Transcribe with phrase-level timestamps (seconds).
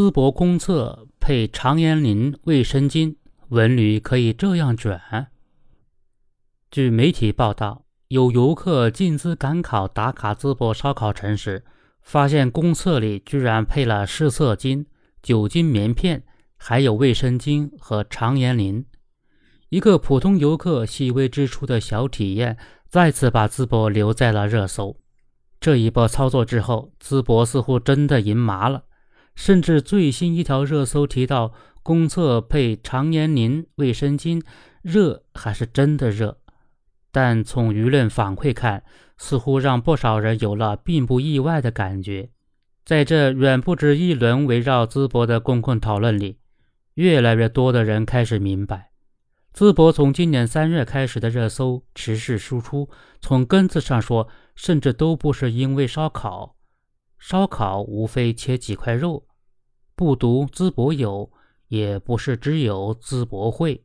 [0.00, 3.16] 淄博公厕配长延林卫生巾，
[3.50, 4.98] 文旅可以这样卷。
[6.70, 11.66] 据媒体报道，有游客进淄赶考打卡淄博烧烤城时，
[12.00, 14.86] 发现公厕里居然配了湿厕巾、
[15.22, 16.22] 酒精棉片，
[16.56, 18.86] 还有卫生巾和长延林。
[19.68, 22.56] 一个普通游客细微之处的小体验，
[22.88, 24.96] 再次把淄博留在了热搜。
[25.60, 28.84] 这一波操作之后，淄博似乎真的赢麻了。
[29.34, 31.52] 甚至最新一条热搜提到
[31.82, 34.42] 公厕配长延林卫生巾，
[34.82, 36.38] 热还是真的热？
[37.10, 38.84] 但从舆论反馈看，
[39.16, 42.30] 似乎让不少人有了并不意外的感觉。
[42.84, 46.38] 在这远不止一轮围绕淄博的公共讨论里，
[46.94, 48.90] 越来越多的人开始明白，
[49.54, 52.88] 淄博从今年三月开始的热搜持续输出，
[53.20, 56.56] 从根子上说，甚至都不是因为烧烤，
[57.18, 59.26] 烧烤无非切几块肉。
[60.00, 61.30] 不独淄博有，
[61.68, 63.84] 也不是只有淄博会。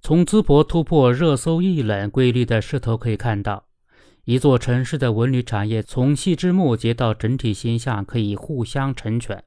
[0.00, 3.66] 从淄博突破热搜一冷规律的势头可以看到，
[4.22, 9.42] 一座城市的文旅产业从细枝末节到整体形象可以互相成全。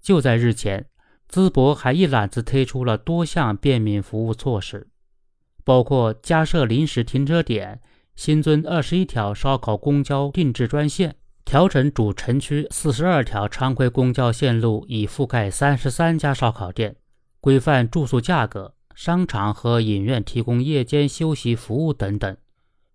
[0.00, 0.86] 就在日前，
[1.28, 4.86] 淄博还一揽子推出了多项便民服务措施，
[5.64, 7.82] 包括加设临时停车点、
[8.14, 11.16] 新增二十一条烧烤公交定制专线。
[11.46, 16.94] 调整主城区四十二条常规公交线路，以覆盖三十三家烧烤店；
[17.40, 22.36] 规范住宿价格；商场和影院提供夜间休息服务等等。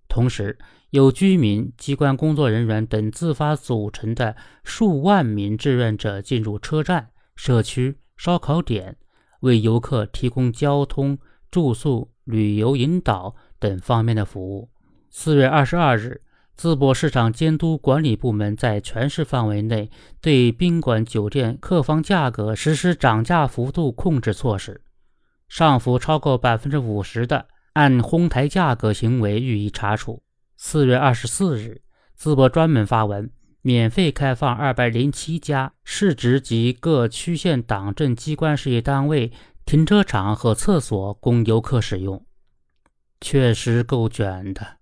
[0.10, 4.36] 同时，由居民、机关工作人员等自发组成的
[4.66, 7.08] 数万名志愿者进入车站、
[7.38, 8.98] 社区、烧烤点，
[9.40, 11.18] 为游客提供交通、
[11.50, 14.70] 住宿、旅游引导等方面的服务。
[15.10, 16.22] 四月二十二日。
[16.62, 19.90] 淄博市场监督管理部门在全市范围内
[20.22, 24.80] 对宾馆、酒店客房价格实施涨价幅度控制措施，
[25.50, 30.22] 上浮超过百分之五十的，按哄抬价格行为予以查处。
[30.56, 31.82] 四月二十四日，
[32.16, 33.32] 淄博专门发文，
[33.64, 39.32] 免费开放二百零七家市直及各区县党政机关事业单位
[39.66, 42.24] 停车场和厕所供游客使用，
[43.20, 44.81] 确实够卷的。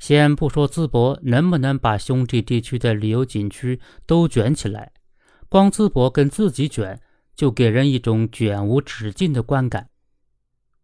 [0.00, 4.92] 先不说淄博能不能把兄弟地区的旅游景区都卷起来，
[5.48, 6.98] 光淄博跟自己卷，
[7.36, 9.90] 就给人一种卷无止境的观感。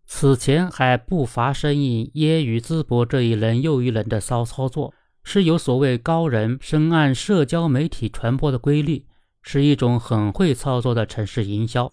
[0.05, 4.93] 此前还不乏声音揶揄淄博这一轮又一轮的骚操作，
[5.25, 9.07] 是有所谓高人深谙社交媒体传播的规律，
[9.41, 11.91] 是一种很会操作的城市营销。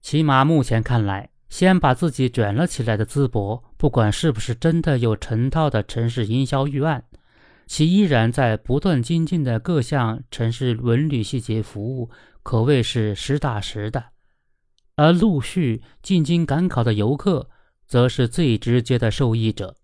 [0.00, 1.28] 起码目前看来。
[1.48, 7.02] 先把自己卷了起来的淄博，不管是不是真的有成套的城市营销预案，
[7.66, 12.08] 其依然在不断精进的各项城市文旅细节服务，
[12.44, 14.04] 可谓是实打实的。
[14.94, 17.50] 而陆续进京赶考的游客，
[17.84, 19.74] 则是最直接的受益者。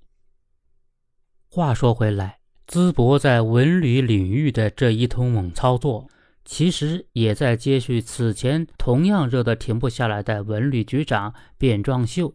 [1.51, 2.39] 话说回来，
[2.69, 6.09] 淄博在文旅领域的这一通猛操作。
[6.45, 12.33] 其实也在接续此前同样热得停不下来的文旅局长变装秀，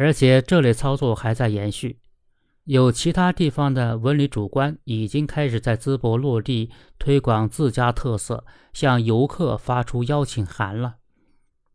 [0.00, 1.98] 而且这类操作还在延续。
[2.64, 10.94] 有其他地方的文旅主管已经开始在淄博落地推广自家特色，向游客发出邀请函了。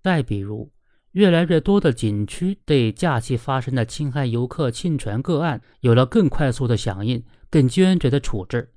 [0.02, 0.72] 再比如，
[1.12, 8.72] 越来越多的景区对假期发生的侵害游客侵权个案有了更快速的响应、更坚决的处置。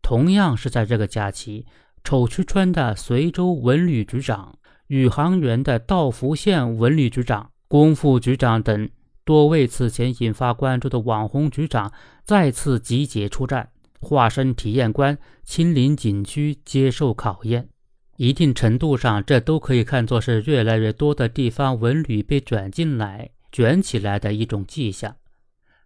[0.00, 1.66] 同样是在这个假期，
[2.04, 8.90] 丑渠村的随州文旅局长、宇航员的道孚县文旅局长、龚副局长等
[9.24, 11.92] 多位此前引发关注的网红局长
[12.24, 13.70] 再次集结出战，
[14.00, 17.68] 化身体验官，亲临景区接受考验。
[18.16, 25.14] 一定程度上，这都可以看作是越来越多的地方文旅被卷进来、卷起来的一种迹象。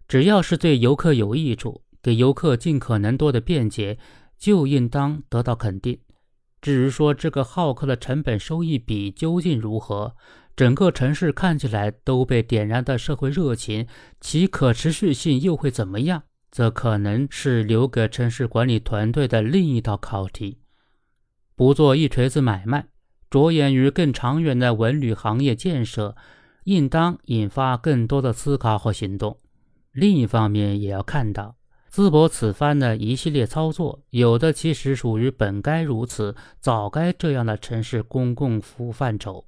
[0.08, 1.82] 只要是对游客有益处。
[2.02, 3.98] 给游客尽可能多的便捷，
[4.38, 5.98] 就应当得到肯定。
[6.60, 10.14] 至于说这个好客的成本收益比究竟如何，
[10.56, 13.86] 整个城市看起来都被点燃的社会热情，
[14.20, 16.22] 其可持续性又会怎么样？
[16.50, 20.58] 则可能是留给城市管理团队的另一道考题。
[21.56, 22.86] 不做一锤子买卖，
[23.28, 26.14] 着眼于更长远的文旅行业建设，
[26.62, 29.40] 应当引发更多的思考和行动。
[29.90, 31.56] 另一方面，也要看到。
[31.92, 39.44] 淄博此番的一系列操作，有的其实属于本该如此、早该这样的城市公共服务范畴。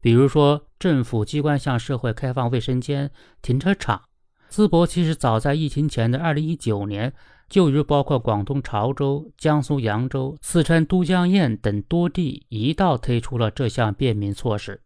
[0.00, 3.10] 比如说，政府机关向社会开放卫生间、
[3.42, 4.02] 停车场。
[4.50, 7.12] 淄博其实早在疫情前的2019年，
[7.48, 14.80] 就如包括广东潮州、江苏扬州、四川都江堰等多地一道推出了这项便民措施。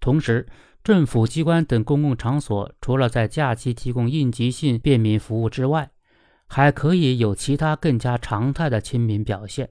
[0.00, 0.46] 同时，
[0.84, 5.90] 政府机关等公共场所除了在假期提供应急性便民服务之外，
[6.46, 9.70] 还可以有其他更加常态的亲民表现。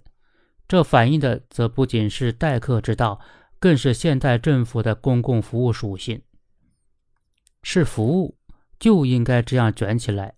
[0.67, 3.19] 这反映的则不仅是待客之道，
[3.61, 6.21] 更是现代政府的公共服务属性。
[7.61, 8.35] 是服务，
[8.79, 10.33] 就应该这样卷起来。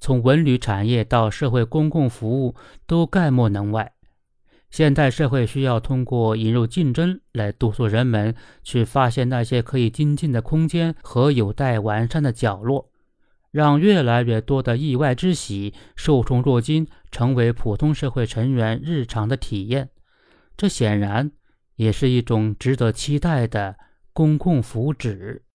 [0.00, 3.92] 从文旅产业到社会公共服务，都概莫能外。
[4.68, 8.34] 现代社会需要通过引入竞争来督促人们
[8.64, 12.90] 去发现那些可以精进的空间和有待完善的角落，
[13.52, 19.88] 让越来越多的意外之喜受宠若惊，成为普通社会成员日常的体验。
[20.56, 21.30] 这显然
[21.76, 23.76] 也是一种值得期待的
[24.12, 25.40] 公共福祉。